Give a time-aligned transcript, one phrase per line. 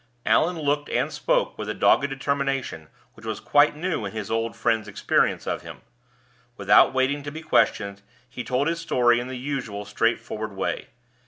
[0.25, 4.55] Allan looked and spoke with a dogged determination which was quite new in his old
[4.55, 5.81] friend's experience of him.
[6.57, 10.87] Without waiting to be questioned, he told his story in his usual straightforward way.